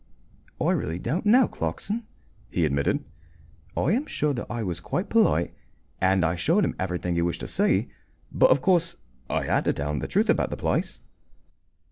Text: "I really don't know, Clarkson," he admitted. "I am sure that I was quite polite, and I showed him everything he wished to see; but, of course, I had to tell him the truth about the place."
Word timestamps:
"I 0.59 0.71
really 0.71 0.97
don't 0.97 1.27
know, 1.27 1.47
Clarkson," 1.47 2.07
he 2.49 2.65
admitted. 2.65 3.05
"I 3.77 3.91
am 3.93 4.07
sure 4.07 4.33
that 4.33 4.47
I 4.49 4.63
was 4.63 4.79
quite 4.79 5.09
polite, 5.11 5.53
and 6.01 6.25
I 6.25 6.35
showed 6.35 6.65
him 6.65 6.75
everything 6.79 7.13
he 7.13 7.21
wished 7.21 7.41
to 7.41 7.47
see; 7.47 7.87
but, 8.31 8.49
of 8.49 8.63
course, 8.63 8.95
I 9.29 9.43
had 9.43 9.63
to 9.65 9.73
tell 9.73 9.91
him 9.91 9.99
the 9.99 10.07
truth 10.07 10.27
about 10.31 10.49
the 10.49 10.57
place." 10.57 11.01